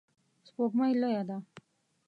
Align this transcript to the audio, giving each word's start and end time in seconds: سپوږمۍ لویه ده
سپوږمۍ 0.47 0.93
لویه 1.01 1.21
ده 1.29 1.37